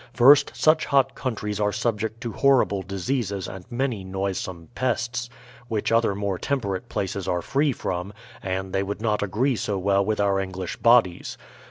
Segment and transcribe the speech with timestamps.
[0.15, 5.29] First, such hot countries are subject to horrible diseases and many noisome pests,
[5.67, 8.11] which other more temperate places are free from,
[8.41, 11.37] and they would not agree so well with our English bodies.